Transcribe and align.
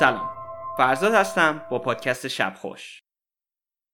سلام. 0.00 0.30
فرزاد 0.76 1.14
هستم 1.14 1.66
با 1.70 1.78
پادکست 1.78 2.28
شب 2.28 2.54
خوش. 2.60 3.02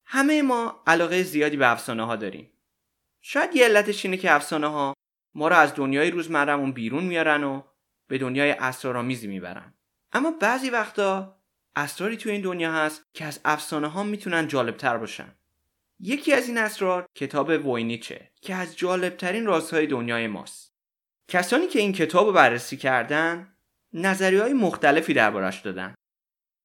همه 0.04 0.42
ما 0.42 0.82
علاقه 0.86 1.22
زیادی 1.22 1.56
به 1.56 1.70
افسانه 1.70 2.06
ها 2.06 2.16
داریم. 2.16 2.52
شاید 3.20 3.56
یه 3.56 3.64
علتش 3.64 4.04
اینه 4.04 4.16
که 4.16 4.32
افسانه 4.32 4.66
ها 4.66 4.94
ما 5.34 5.48
رو 5.48 5.56
از 5.56 5.74
دنیای 5.74 6.10
روزمرهمون 6.10 6.72
بیرون 6.72 7.04
میارن 7.04 7.44
و 7.44 7.62
به 8.08 8.18
دنیای 8.18 8.50
اسرارآمیزی 8.50 9.26
می‌برن. 9.26 9.74
اما 10.12 10.30
بعضی 10.30 10.70
وقتا 10.70 11.40
اسراری 11.76 12.16
تو 12.16 12.30
این 12.30 12.40
دنیا 12.40 12.72
هست 12.72 13.02
که 13.14 13.24
از 13.24 13.40
افسانه 13.44 13.88
ها 13.88 14.02
می‌تونن 14.02 14.48
جالبتر 14.48 14.96
باشن. 14.96 15.34
یکی 16.00 16.32
از 16.32 16.48
این 16.48 16.58
اسرار 16.58 17.06
کتاب 17.14 17.48
ووینیچه 17.48 18.30
که 18.40 18.54
از 18.54 18.76
جالبترین 18.76 19.46
رازهای 19.46 19.86
دنیای 19.86 20.26
ماست. 20.26 20.74
کسانی 21.28 21.66
که 21.66 21.78
این 21.78 21.92
کتاب 21.92 22.26
رو 22.26 22.32
بررسی 22.32 22.76
کردن 22.76 23.55
نظری 23.92 24.36
های 24.36 24.52
مختلفی 24.52 25.14
دربارش 25.14 25.60
دادن. 25.60 25.94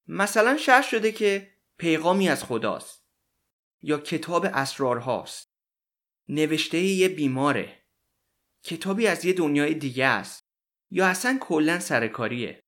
مثلا 0.08 0.56
شرح 0.56 0.82
شده 0.82 1.12
که 1.12 1.54
پیغامی 1.78 2.28
از 2.28 2.44
خداست 2.44 3.02
یا 3.82 3.98
کتاب 3.98 4.46
اسرار 4.52 4.98
هاست 4.98 5.46
نوشته 6.28 6.78
یه 6.78 7.08
بیماره. 7.08 7.82
کتابی 8.64 9.06
از 9.06 9.24
یه 9.24 9.32
دنیای 9.32 9.74
دیگه 9.74 10.06
است. 10.06 10.42
یا 10.90 11.06
اصلا 11.06 11.38
کلا 11.40 11.80
سرکاریه. 11.80 12.60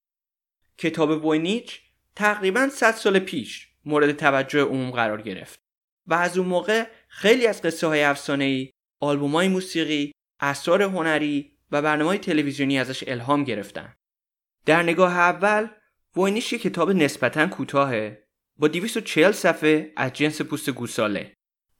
کتاب 0.78 1.24
وینیچ 1.24 1.80
تقریبا 2.16 2.68
100 2.68 2.90
سال 2.90 3.18
پیش 3.18 3.68
مورد 3.84 4.12
توجه 4.12 4.62
عموم 4.62 4.90
قرار 4.90 5.22
گرفت 5.22 5.58
و 6.06 6.14
از 6.14 6.38
اون 6.38 6.48
موقع 6.48 6.86
خیلی 7.08 7.46
از 7.46 7.62
قصه 7.62 7.86
های 7.86 8.02
افسانه 8.02 8.44
ای 8.44 8.70
آلبوم 9.00 9.32
های 9.32 9.48
موسیقی 9.48 10.12
اسرار 10.40 10.82
هنری 10.82 11.58
و 11.70 11.82
برنامه 11.82 12.10
های 12.10 12.18
تلویزیونی 12.18 12.78
ازش 12.78 13.04
الهام 13.06 13.44
گرفتن. 13.44 13.94
در 14.66 14.82
نگاه 14.82 15.18
اول 15.18 15.68
وینیش 16.16 16.52
یه 16.52 16.58
کتاب 16.58 16.90
نسبتا 16.90 17.46
کوتاهه 17.46 18.24
با 18.56 18.68
240 18.68 19.32
صفحه 19.32 19.92
از 19.96 20.12
جنس 20.12 20.42
پوست 20.42 20.70
گوساله 20.70 21.34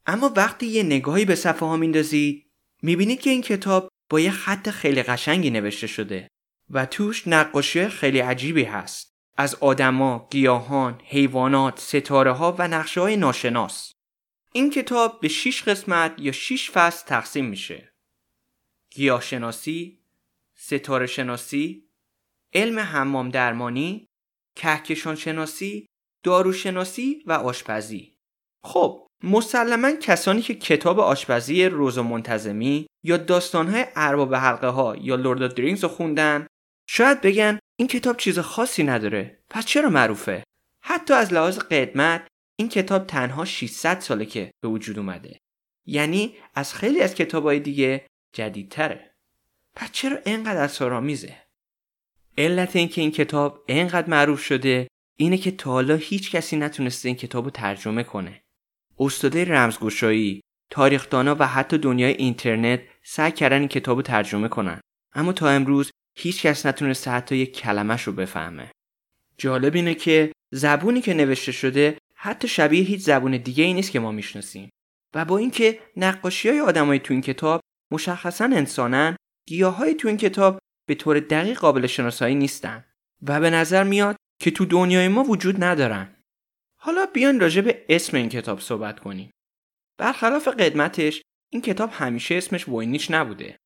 اما 0.05 0.33
وقتی 0.35 0.65
یه 0.65 0.83
نگاهی 0.83 1.25
به 1.25 1.35
صفحه 1.35 1.67
ها 1.67 1.77
میندازید 1.77 2.51
می‌بینید 2.83 3.19
که 3.19 3.29
این 3.29 3.41
کتاب 3.41 3.89
با 4.09 4.19
یه 4.19 4.31
خط 4.31 4.69
خیلی 4.69 5.03
قشنگی 5.03 5.49
نوشته 5.49 5.87
شده 5.87 6.27
و 6.69 6.85
توش 6.85 7.27
نقاشی 7.27 7.87
خیلی 7.87 8.19
عجیبی 8.19 8.63
هست 8.63 9.15
از 9.37 9.55
آدما، 9.55 10.27
گیاهان، 10.31 11.01
حیوانات، 11.05 11.79
ستاره 11.79 12.31
ها 12.31 12.55
و 12.59 12.67
نقشه 12.67 13.01
های 13.01 13.17
ناشناس. 13.17 13.91
این 14.53 14.69
کتاب 14.69 15.19
به 15.21 15.27
6 15.27 15.63
قسمت 15.63 16.15
یا 16.17 16.31
6 16.31 16.71
فصل 16.71 17.07
تقسیم 17.07 17.45
میشه. 17.45 17.93
گیاهشناسی، 18.91 19.99
ستاره 20.55 21.05
شناسی، 21.05 21.84
علم 22.55 22.79
حمام 22.79 23.29
درمانی، 23.29 24.07
کهکشان 24.55 25.15
شناسی، 25.15 25.85
داروشناسی 26.23 27.23
و 27.25 27.31
آشپزی. 27.31 28.17
خب 28.63 29.07
مسلما 29.23 29.91
کسانی 29.91 30.41
که 30.41 30.55
کتاب 30.55 30.99
آشپزی 30.99 31.65
روز 31.65 31.97
و 31.97 32.03
منتظمی 32.03 32.87
یا 33.03 33.17
داستانهای 33.17 33.85
ارباب 33.95 34.35
حلقه 34.35 34.67
ها 34.67 34.95
یا 34.95 35.15
لورد 35.15 35.55
درینگز 35.55 35.83
رو 35.83 35.89
خوندن 35.89 36.47
شاید 36.89 37.21
بگن 37.21 37.59
این 37.79 37.87
کتاب 37.87 38.17
چیز 38.17 38.39
خاصی 38.39 38.83
نداره. 38.83 39.39
پس 39.49 39.65
چرا 39.65 39.89
معروفه؟ 39.89 40.43
حتی 40.83 41.13
از 41.13 41.33
لحاظ 41.33 41.59
قدمت 41.59 42.27
این 42.59 42.69
کتاب 42.69 43.07
تنها 43.07 43.45
600 43.45 43.99
ساله 43.99 44.25
که 44.25 44.51
به 44.61 44.67
وجود 44.67 44.99
اومده. 44.99 45.39
یعنی 45.85 46.35
از 46.53 46.73
خیلی 46.73 47.01
از 47.01 47.15
کتابهای 47.15 47.59
دیگه 47.59 48.07
جدیدتره. 48.33 49.15
پس 49.75 49.91
چرا 49.91 50.17
اینقدر 50.25 50.63
اسرارآمیزه 50.63 51.44
علت 52.37 52.75
اینکه 52.75 53.01
این 53.01 53.11
کتاب 53.11 53.63
اینقدر 53.67 54.09
معروف 54.09 54.43
شده 54.43 54.87
اینه 55.17 55.37
که 55.37 55.51
تا 55.51 55.71
حالا 55.71 55.95
هیچ 55.95 56.31
کسی 56.31 56.57
نتونسته 56.57 57.09
این 57.09 57.15
کتاب 57.15 57.45
رو 57.45 57.51
ترجمه 57.51 58.03
کنه. 58.03 58.41
استاده 58.99 59.45
رمزگشایی 59.45 60.41
تاریخدانا 60.71 61.35
و 61.39 61.47
حتی 61.47 61.77
دنیای 61.77 62.13
اینترنت 62.13 62.81
سعی 63.03 63.31
کردن 63.31 63.59
این 63.59 63.67
کتاب 63.67 63.97
رو 63.97 64.01
ترجمه 64.01 64.47
کنن. 64.47 64.81
اما 65.13 65.33
تا 65.33 65.49
امروز 65.49 65.91
هیچ 66.17 66.45
کس 66.45 66.65
نتونسته 66.65 67.11
حتی 67.11 67.35
یک 67.35 67.57
کلمش 67.57 68.03
رو 68.03 68.13
بفهمه. 68.13 68.71
جالب 69.37 69.75
اینه 69.75 69.93
که 69.93 70.31
زبونی 70.53 71.01
که 71.01 71.13
نوشته 71.13 71.51
شده 71.51 71.97
حتی 72.15 72.47
شبیه 72.47 72.83
هیچ 72.83 73.01
زبون 73.01 73.37
دیگه 73.37 73.63
ای 73.63 73.73
نیست 73.73 73.91
که 73.91 73.99
ما 73.99 74.11
می‌شناسیم. 74.11 74.69
و 75.15 75.25
با 75.25 75.37
اینکه 75.37 75.79
نقاشی 75.97 76.49
های 76.49 76.59
آدمایی 76.59 76.99
تو 76.99 77.13
این 77.13 77.21
کتاب 77.21 77.61
مشخصا 77.91 78.45
انسانن 78.45 79.15
گیاه 79.47 79.93
تو 79.93 80.07
این 80.07 80.17
کتاب 80.17 80.59
به 80.85 80.95
طور 80.95 81.19
دقیق 81.19 81.59
قابل 81.59 81.87
شناسایی 81.87 82.35
نیستن 82.35 82.85
و 83.21 83.39
به 83.39 83.49
نظر 83.49 83.83
میاد 83.83 84.15
که 84.39 84.51
تو 84.51 84.65
دنیای 84.65 85.07
ما 85.07 85.23
وجود 85.23 85.63
ندارن. 85.63 86.15
حالا 86.79 87.05
بیان 87.05 87.39
راجع 87.39 87.61
به 87.61 87.85
اسم 87.89 88.17
این 88.17 88.29
کتاب 88.29 88.59
صحبت 88.59 88.99
کنیم. 88.99 89.31
برخلاف 89.97 90.47
قدمتش 90.47 91.21
این 91.49 91.61
کتاب 91.61 91.89
همیشه 91.93 92.35
اسمش 92.35 92.67
وینیچ 92.67 93.11
نبوده. 93.11 93.57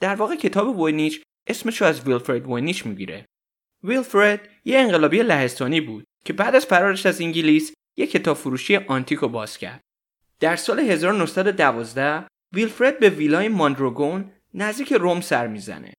در 0.00 0.14
واقع 0.14 0.36
کتاب 0.36 0.78
وینیچ 0.80 1.22
اسمش 1.46 1.80
رو 1.80 1.86
از 1.86 2.00
ویلفرد 2.00 2.46
وینیچ 2.46 2.86
می‌گیره. 2.86 3.26
ویلفرد 3.82 4.48
یه 4.64 4.78
انقلابی 4.78 5.22
لهستانی 5.22 5.80
بود 5.80 6.04
که 6.24 6.32
بعد 6.32 6.54
از 6.54 6.66
فرارش 6.66 7.06
از 7.06 7.20
انگلیس 7.20 7.72
یک 7.96 8.10
کتاب 8.10 8.36
فروشی 8.36 8.76
آنتیک 8.76 9.18
رو 9.18 9.28
باز 9.28 9.58
کرد. 9.58 9.80
در 10.40 10.56
سال 10.56 10.80
1912 10.80 12.26
ویلفرد 12.54 12.98
به 12.98 13.10
ویلای 13.10 13.48
ماندروگون 13.48 14.32
نزدیک 14.54 14.92
روم 14.92 15.20
سر 15.20 15.46
می‌زنه. 15.46 15.92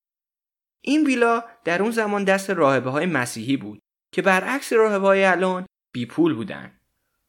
این 0.88 1.06
ویلا 1.06 1.44
در 1.64 1.82
اون 1.82 1.90
زمان 1.90 2.24
دست 2.24 2.50
راهبه 2.50 2.90
های 2.90 3.06
مسیحی 3.06 3.56
بود 3.56 3.78
که 4.14 4.22
برعکس 4.22 4.72
راهبه 4.72 5.06
های 5.06 5.24
الان 5.24 5.66
بی 5.92 6.06
پول 6.06 6.34
بودن. 6.34 6.80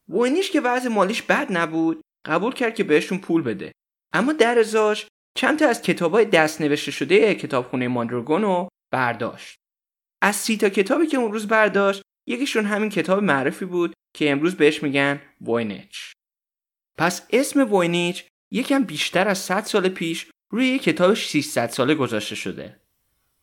وینیش 0.08 0.50
که 0.50 0.60
وضع 0.60 0.88
مالیش 0.88 1.22
بد 1.22 1.46
نبود 1.50 2.00
قبول 2.24 2.54
کرد 2.54 2.74
که 2.74 2.84
بهشون 2.84 3.18
پول 3.18 3.42
بده. 3.42 3.72
اما 4.12 4.32
در 4.32 4.58
ازاش 4.58 5.06
چند 5.34 5.58
تا 5.58 5.68
از 5.68 5.82
کتابای 5.82 6.24
دست 6.24 6.60
نوشته 6.60 6.90
شده 6.90 7.34
کتابخونه 7.34 7.88
ماندروگون 7.88 8.42
رو 8.42 8.68
برداشت. 8.90 9.56
از 10.22 10.36
سی 10.36 10.56
تا 10.56 10.68
کتابی 10.68 11.06
که 11.06 11.16
اون 11.16 11.32
روز 11.32 11.48
برداشت 11.48 12.02
یکیشون 12.26 12.64
همین 12.64 12.90
کتاب 12.90 13.22
معرفی 13.22 13.64
بود 13.64 13.92
که 14.14 14.30
امروز 14.30 14.54
بهش 14.54 14.82
میگن 14.82 15.22
وینیچ. 15.40 16.12
پس 16.98 17.26
اسم 17.30 17.72
وینیچ 17.74 18.24
یکم 18.52 18.84
بیشتر 18.84 19.28
از 19.28 19.38
100 19.38 19.64
سال 19.64 19.88
پیش 19.88 20.26
روی 20.52 20.66
یک 20.66 20.82
کتاب 20.82 21.14
600 21.14 21.68
ساله 21.70 21.94
گذاشته 21.94 22.34
شده. 22.34 22.79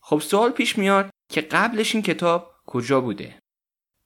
خب 0.08 0.20
سوال 0.20 0.50
پیش 0.50 0.78
میاد 0.78 1.10
که 1.32 1.40
قبلش 1.40 1.94
این 1.94 2.02
کتاب 2.02 2.54
کجا 2.66 3.00
بوده 3.00 3.38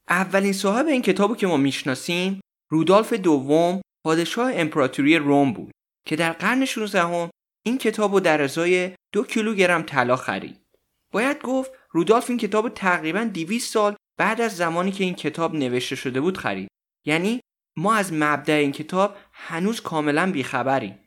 اولین 0.08 0.52
صاحب 0.52 0.86
این 0.86 1.02
کتابو 1.02 1.36
که 1.36 1.46
ما 1.46 1.56
می‌شناسیم 1.56 2.40
رودالف 2.70 3.12
دوم 3.12 3.80
پادشاه 4.04 4.52
امپراتوری 4.54 5.16
روم 5.16 5.52
بود 5.52 5.72
که 6.06 6.16
در 6.16 6.32
قرن 6.32 6.64
16 6.64 7.30
این 7.66 7.78
کتاب 7.78 8.12
رو 8.12 8.20
در 8.20 8.42
ازای 8.42 8.90
دو 9.12 9.24
کیلوگرم 9.24 9.82
طلا 9.82 10.16
خرید. 10.16 10.60
باید 11.12 11.42
گفت 11.42 11.70
رودالف 11.90 12.30
این 12.30 12.38
کتاب 12.38 12.68
تقریبا 12.68 13.24
200 13.24 13.72
سال 13.72 13.96
بعد 14.18 14.40
از 14.40 14.56
زمانی 14.56 14.92
که 14.92 15.04
این 15.04 15.14
کتاب 15.14 15.54
نوشته 15.54 15.96
شده 15.96 16.20
بود 16.20 16.38
خرید. 16.38 16.68
یعنی 17.06 17.40
ما 17.76 17.94
از 17.94 18.12
مبدع 18.12 18.54
این 18.54 18.72
کتاب 18.72 19.16
هنوز 19.32 19.80
کاملا 19.80 20.32
بیخبریم. 20.32 20.98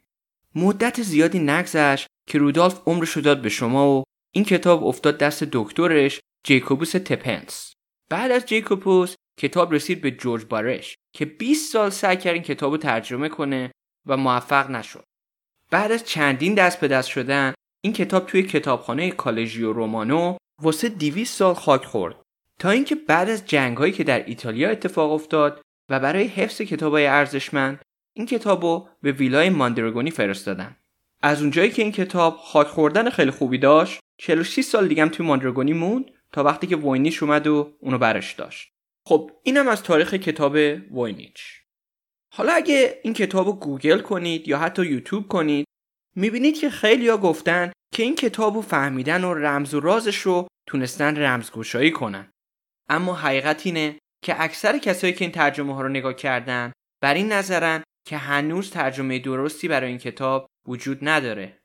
مدت 0.56 1.02
زیادی 1.02 1.40
نگذشت 1.40 2.08
که 2.28 2.38
رودالف 2.38 2.82
عمرش 2.86 3.18
داد 3.18 3.42
به 3.42 3.50
شما 3.50 4.00
و 4.00 4.04
این 4.36 4.46
کتاب 4.46 4.84
افتاد 4.84 5.18
دست 5.18 5.44
دکترش 5.44 6.20
جیکوبوس 6.44 6.92
تپنس. 6.92 7.74
بعد 8.10 8.32
از 8.32 8.46
جیکوبوس 8.46 9.16
کتاب 9.40 9.74
رسید 9.74 10.02
به 10.02 10.12
جورج 10.12 10.46
بارش 10.46 10.98
که 11.14 11.26
20 11.26 11.74
سال 11.74 11.90
سعی 11.90 12.18
کرد 12.18 12.34
این 12.34 12.44
کتاب 12.44 12.72
رو 12.72 12.78
ترجمه 12.78 13.30
کنه 13.30 13.72
و 14.06 14.18
موفق 14.18 14.70
نشد. 14.70 15.04
بعد 15.72 15.92
از 15.92 16.04
چندین 16.04 16.54
دست 16.54 16.80
به 16.80 16.88
دست 16.88 17.10
شدن 17.10 17.54
این 17.82 17.94
کتاب 17.94 18.26
توی 18.26 18.44
کتابخانه 18.44 19.12
کالژیو 19.12 19.74
رومانو 19.74 20.38
واسه 20.62 20.90
200 20.90 21.38
سال 21.38 21.54
خاک 21.54 21.86
خورد 21.86 22.16
تا 22.60 22.70
اینکه 22.70 22.96
بعد 22.96 23.30
از 23.30 23.46
جنگهایی 23.46 23.94
که 23.94 24.04
در 24.04 24.26
ایتالیا 24.26 24.70
اتفاق 24.70 25.12
افتاد 25.12 25.62
و 25.90 26.00
برای 26.00 26.28
حفظ 26.28 26.62
کتابای 26.62 27.08
ارزشمند 27.08 27.82
این 28.14 28.26
کتابو 28.26 28.88
به 29.02 29.12
ویلای 29.12 29.50
ماندرگونی 29.50 30.12
فرستادن 30.12 30.76
از 31.22 31.42
اونجایی 31.42 31.72
که 31.72 31.82
این 31.82 31.92
کتاب 31.92 32.38
خاک 32.38 32.68
خوردن 32.68 33.10
خیلی 33.10 33.32
خوبی 33.32 33.58
داشت 33.58 34.00
46 34.18 34.64
سال 34.64 34.88
دیگه 34.88 35.02
هم 35.02 35.10
توی 35.10 35.26
ماندراگونه 35.26 35.74
موند 35.74 36.12
تا 36.32 36.44
وقتی 36.44 36.68
که 36.68 36.76
ووینیچ 36.76 37.24
اومد 37.24 37.48
و 37.48 37.74
اونو 37.80 37.98
برش 37.98 38.34
داشت. 38.34 38.72
خب 39.08 39.32
اینم 39.44 39.68
از 39.68 39.84
تاریخ 39.84 40.14
کتاب 40.14 40.56
ووینیچ 40.92 41.62
حالا 42.34 42.54
اگه 42.54 43.00
این 43.04 43.14
کتاب 43.14 43.48
رو 43.48 43.54
گوگل 43.54 44.00
کنید 44.00 44.48
یا 44.48 44.58
حتی 44.58 44.86
یوتیوب 44.86 45.28
کنید 45.28 45.66
می‌بینید 46.16 46.60
که 46.60 46.70
خیلی 46.70 47.10
ها 47.10 47.18
گفتن 47.18 47.72
که 47.94 48.04
این 48.04 48.16
کتاب 48.16 48.56
رو 48.56 48.62
فهمیدن 48.62 49.24
و 49.24 49.34
رمز 49.34 49.74
و 49.74 49.80
رازش 49.80 50.18
رو 50.18 50.48
تونستن 50.68 51.18
رمزگشایی 51.18 51.92
کنن. 51.92 52.32
اما 52.90 53.16
حقیقت 53.16 53.66
اینه 53.66 54.00
که 54.24 54.42
اکثر 54.44 54.78
کسایی 54.78 55.14
که 55.14 55.26
این 55.26 55.32
ترجمه 55.32 55.76
ها 55.76 55.82
رو 55.82 55.90
نگاه 55.90 56.14
کردن 56.14 56.72
بر 57.02 57.14
این 57.14 57.32
نظرن 57.32 57.84
که 58.08 58.18
هنوز 58.18 58.72
ترجمه 58.72 59.20
درستی 59.20 59.68
برای 59.68 59.90
این 59.90 59.98
کتاب 59.98 60.50
وجود 60.68 60.98
نداره. 61.02 61.60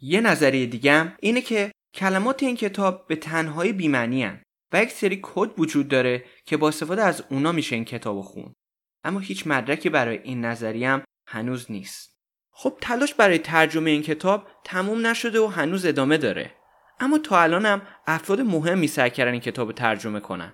یه 0.00 0.20
نظریه 0.20 0.66
دیگه 0.66 1.12
اینه 1.20 1.40
که 1.40 1.72
کلمات 1.94 2.42
این 2.42 2.56
کتاب 2.56 3.06
به 3.06 3.16
تنهایی 3.16 3.72
بیمعنی 3.72 4.24
هن. 4.24 4.42
و 4.72 4.82
یک 4.82 4.90
سری 4.90 5.20
کد 5.22 5.50
وجود 5.58 5.88
داره 5.88 6.24
که 6.46 6.56
با 6.56 6.68
استفاده 6.68 7.02
از 7.02 7.24
اونا 7.30 7.52
میشه 7.52 7.76
این 7.76 7.84
کتاب 7.84 8.20
خون 8.20 8.52
اما 9.04 9.18
هیچ 9.18 9.46
مدرکی 9.46 9.88
برای 9.88 10.18
این 10.18 10.44
نظریم 10.44 11.02
هنوز 11.26 11.70
نیست. 11.70 12.16
خب 12.50 12.78
تلاش 12.80 13.14
برای 13.14 13.38
ترجمه 13.38 13.90
این 13.90 14.02
کتاب 14.02 14.48
تموم 14.64 15.06
نشده 15.06 15.40
و 15.40 15.46
هنوز 15.46 15.86
ادامه 15.86 16.16
داره. 16.16 16.54
اما 17.00 17.18
تا 17.18 17.40
الانم 17.40 17.82
افراد 18.06 18.40
مهمی 18.40 18.86
سعی 18.86 19.10
کردن 19.10 19.32
این 19.32 19.40
کتاب 19.40 19.72
ترجمه 19.72 20.20
کنن. 20.20 20.52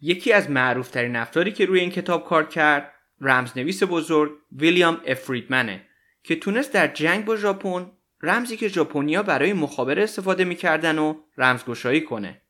یکی 0.00 0.32
از 0.32 0.50
معروفترین 0.50 1.16
افرادی 1.16 1.52
که 1.52 1.66
روی 1.66 1.80
این 1.80 1.90
کتاب 1.90 2.24
کار 2.24 2.46
کرد 2.46 2.92
رمزنویس 3.20 3.82
بزرگ 3.82 4.32
ویلیام 4.52 5.00
افریدمنه 5.06 5.88
که 6.22 6.36
تونست 6.36 6.72
در 6.72 6.86
جنگ 6.86 7.24
با 7.24 7.36
ژاپن 7.36 7.90
رمزی 8.22 8.56
که 8.56 8.68
ژاپنیا 8.68 9.22
برای 9.22 9.52
مخابره 9.52 10.02
استفاده 10.02 10.44
می‌کردن 10.44 10.98
و 10.98 11.14
رمزگشایی 11.36 12.00
کنه 12.00 12.42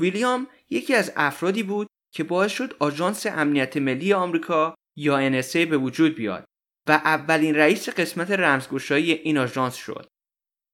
ویلیام 0.00 0.46
یکی 0.70 0.94
از 0.94 1.12
افرادی 1.16 1.62
بود 1.62 1.86
که 2.12 2.24
باعث 2.24 2.52
شد 2.52 2.76
آژانس 2.78 3.26
امنیت 3.26 3.76
ملی 3.76 4.12
آمریکا 4.12 4.74
یا 4.96 5.42
NSA 5.42 5.56
به 5.56 5.78
وجود 5.78 6.14
بیاد 6.14 6.44
و 6.86 6.92
اولین 6.92 7.54
رئیس 7.54 7.88
قسمت 7.88 8.30
رمزگشایی 8.30 9.12
این 9.12 9.38
آژانس 9.38 9.74
شد. 9.74 10.08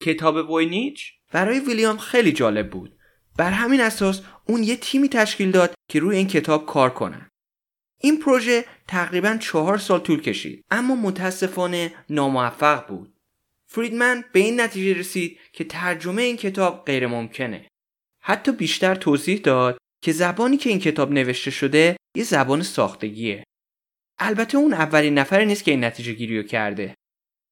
کتاب 0.03 0.49
ووینیچ 0.49 1.13
برای 1.31 1.59
ویلیام 1.59 1.97
خیلی 1.97 2.31
جالب 2.31 2.69
بود. 2.69 2.97
بر 3.37 3.51
همین 3.51 3.81
اساس 3.81 4.21
اون 4.45 4.63
یه 4.63 4.75
تیمی 4.75 5.09
تشکیل 5.09 5.51
داد 5.51 5.73
که 5.89 5.99
روی 5.99 6.17
این 6.17 6.27
کتاب 6.27 6.65
کار 6.65 6.89
کنه. 6.89 7.29
این 8.01 8.19
پروژه 8.19 8.65
تقریبا 8.87 9.37
چهار 9.37 9.77
سال 9.77 9.99
طول 9.99 10.21
کشید 10.21 10.65
اما 10.71 10.95
متاسفانه 10.95 11.93
ناموفق 12.09 12.87
بود. 12.87 13.14
فریدمن 13.75 14.23
به 14.31 14.39
این 14.39 14.61
نتیجه 14.61 14.99
رسید 14.99 15.39
که 15.53 15.63
ترجمه 15.63 16.21
این 16.21 16.37
کتاب 16.37 16.85
غیر 16.85 17.07
ممکنه. 17.07 17.67
حتی 18.21 18.51
بیشتر 18.51 18.95
توضیح 18.95 19.39
داد 19.39 19.77
که 20.01 20.11
زبانی 20.11 20.57
که 20.57 20.69
این 20.69 20.79
کتاب 20.79 21.11
نوشته 21.11 21.51
شده 21.51 21.97
یه 22.15 22.23
زبان 22.23 22.61
ساختگیه. 22.61 23.43
البته 24.19 24.57
اون 24.57 24.73
اولین 24.73 25.17
نفر 25.17 25.43
نیست 25.43 25.63
که 25.63 25.71
این 25.71 25.83
نتیجه 25.83 26.13
گیریو 26.13 26.43
کرده. 26.43 26.95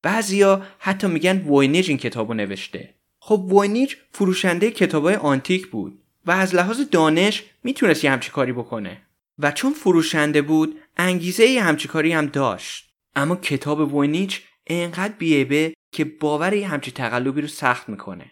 بعضیا 0.04 0.66
حتی 0.80 1.08
میگن 1.08 1.38
ووینیج 1.48 1.90
این 1.90 1.98
کتابو 1.98 2.34
نوشته. 2.34 2.94
خب 3.22 3.40
ووینیج 3.40 3.96
فروشنده 4.12 4.72
کتابای 4.72 5.16
آنتیک 5.16 5.68
بود 5.68 6.04
و 6.26 6.32
از 6.32 6.56
لحاظ 6.56 6.82
دانش 6.92 7.44
می‌تونست 7.64 8.04
یه 8.04 8.12
همچی 8.12 8.32
کاری 8.32 8.54
بکنه. 8.54 9.02
و 9.40 9.52
چون 9.52 9.74
فروشنده 9.74 10.42
بود 10.42 10.80
انگیزه 10.98 11.46
یه 11.46 11.64
همچی 11.64 11.88
کاری 11.88 12.14
هم 12.14 12.26
داشت. 12.26 12.90
اما 13.16 13.36
کتاب 13.36 13.94
ووینیج 13.94 14.40
انقدر 14.68 15.14
بی‌عیبه 15.14 15.74
که 15.94 16.06
باور 16.06 16.54
یه 16.54 16.68
همچی 16.68 16.92
تقلبی 16.92 17.42
رو 17.42 17.48
سخت 17.48 17.90
می‌کنه. 17.90 18.32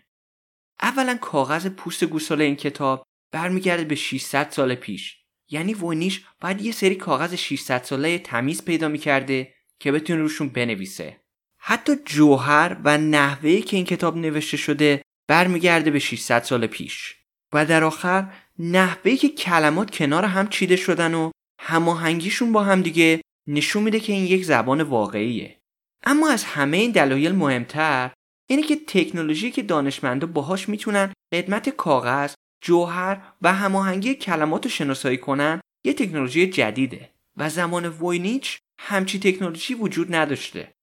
اولا 0.82 1.18
کاغذ 1.22 1.68
پوست 1.68 2.04
گوساله 2.04 2.44
این 2.44 2.56
کتاب 2.56 3.04
برمیگرده 3.32 3.84
به 3.84 3.96
600 3.96 4.50
سال 4.50 4.76
پیش. 4.76 5.18
یعنی 5.50 5.74
ووینیچ 5.74 6.26
باید 6.42 6.62
یه 6.62 6.72
سری 6.72 6.96
کاغذ 6.96 7.34
600 7.34 7.84
ساله 7.84 8.20
تمیز 8.20 8.66
پیدا 8.66 8.88
می‌کرده 8.88 9.54
که 9.80 9.92
بتونه 9.92 10.20
روشون 10.20 10.50
بنویسه. 10.50 11.22
حتی 11.58 11.96
جوهر 12.06 12.78
و 12.84 12.98
نحوهی 12.98 13.62
که 13.62 13.78
این 13.78 13.86
کتاب 13.86 14.18
نوشته 14.18 14.58
شده 14.58 15.02
برمیگرده 15.28 15.92
به 15.92 16.00
600 16.00 16.44
سال 16.44 16.68
پیش. 16.68 17.16
و 17.54 17.66
در 17.66 17.84
آخر 17.84 18.34
نحوهی 18.60 19.18
که 19.18 19.30
کلمات 19.30 19.92
کنار 19.92 20.26
هم 20.26 20.48
چیده 20.50 20.76
شدن 20.76 21.14
و 21.14 21.32
هماهنگیشون 21.60 22.52
با 22.52 22.64
هم 22.64 22.82
دیگه 22.82 23.22
نشون 23.48 23.84
میده 23.84 24.00
که 24.00 24.14
این 24.14 24.26
یک 24.26 24.46
زبان 24.46 24.82
واقعیه. 24.82 25.61
اما 26.04 26.30
از 26.30 26.44
همه 26.44 26.78
این 26.78 26.92
دلایل 26.92 27.32
مهمتر 27.32 28.12
اینه 28.50 28.64
که 28.64 28.76
تکنولوژی 28.88 29.52
که 29.52 29.64
دانشمندا 29.64 30.28
باهاش 30.28 30.70
می‌تونن 30.70 31.14
قدمت 31.34 31.70
کاغذ 31.70 32.34
جوهر 32.64 33.22
و 33.42 33.54
هماهنگی 33.54 34.16
کلمات 34.16 34.66
رو 34.66 34.72
شناسایی 34.72 35.18
کنن 35.18 35.62
یه 35.86 35.94
تکنولوژی 35.94 36.50
جدیده 36.50 37.10
و 37.38 37.50
زمان 37.50 37.86
ووینیچ 37.86 38.58
همچی 38.80 39.20
تکنولوژی 39.20 39.74
وجود 39.74 40.16
نداشته. 40.16 40.74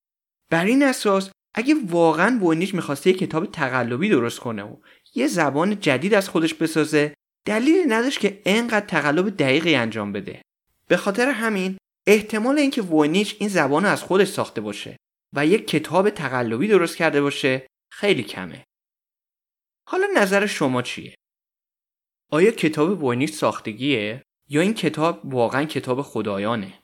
بر 0.49 0.65
این 0.65 0.83
اساس 0.83 1.29
اگه 1.55 1.75
واقعا 1.87 2.39
ووینیچ 2.41 2.75
می‌خواسته 2.75 3.09
یه 3.09 3.15
کتاب 3.15 3.45
تقلبی 3.45 4.09
درست 4.09 4.39
کنه 4.39 4.63
و 4.63 4.75
یه 5.15 5.27
زبان 5.27 5.79
جدید 5.79 6.13
از 6.13 6.29
خودش 6.29 6.53
بسازه 6.53 7.13
دلیلی 7.45 7.85
نداشت 7.87 8.19
که 8.19 8.41
انقدر 8.45 8.85
تقلب 8.85 9.37
دقیقی 9.37 9.75
انجام 9.75 10.11
بده. 10.11 10.41
به 10.87 10.97
خاطر 10.97 11.29
همین 11.29 11.77
احتمال 12.07 12.59
اینکه 12.59 12.81
ووینیچ 12.81 13.35
این 13.39 13.49
زبان 13.49 13.83
رو 13.83 13.89
از 13.89 14.03
خودش 14.03 14.27
ساخته 14.27 14.61
باشه 14.61 14.97
و 15.33 15.45
یک 15.45 15.67
کتاب 15.67 16.09
تقلبی 16.09 16.67
درست 16.67 16.97
کرده 16.97 17.21
باشه 17.21 17.67
خیلی 17.91 18.23
کمه. 18.23 18.65
حالا 19.87 20.07
نظر 20.15 20.45
شما 20.45 20.81
چیه؟ 20.81 21.15
آیا 22.31 22.51
کتاب 22.51 23.03
وینیش 23.03 23.31
ساختگیه؟ 23.31 24.23
یا 24.49 24.61
این 24.61 24.73
کتاب 24.73 25.33
واقعا 25.33 25.65
کتاب 25.65 26.01
خدایانه؟ 26.01 26.79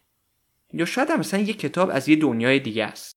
یا 0.73 0.85
شاید 0.85 1.09
هم 1.09 1.19
مثلا 1.19 1.39
یک 1.39 1.59
کتاب 1.59 1.89
از 1.89 2.09
یه 2.09 2.15
دنیای 2.15 2.59
دیگه 2.59 2.85
است. 2.85 3.15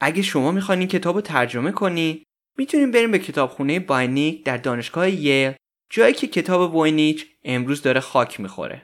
اگه 0.00 0.22
شما 0.22 0.52
می‌خواین 0.52 0.78
این 0.78 0.88
کتاب 0.88 1.14
رو 1.14 1.20
ترجمه 1.20 1.72
کنی 1.72 2.24
می‌تونیم 2.58 2.90
بریم 2.90 3.10
به 3.10 3.18
کتابخونه 3.18 3.80
باینیک 3.80 4.44
در 4.44 4.56
دانشگاه 4.56 5.10
یل 5.10 5.52
جایی 5.90 6.14
که 6.14 6.26
کتاب 6.26 6.74
وینیچ 6.74 7.26
امروز 7.44 7.82
داره 7.82 8.00
خاک 8.00 8.40
می‌خوره. 8.40 8.82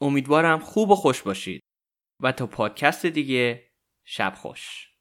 امیدوارم 0.00 0.58
خوب 0.58 0.90
و 0.90 0.94
خوش 0.94 1.22
باشید. 1.22 1.62
و 2.22 2.32
تا 2.32 2.46
پادکست 2.46 3.06
دیگه 3.06 3.65
شب 4.08 4.34
خوش. 4.36 4.95